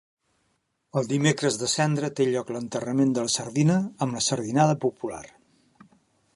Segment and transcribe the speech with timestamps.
[1.01, 5.25] El Dimecres de Cendra té lloc l'enterrament de la Sardina amb la Sardinada popular.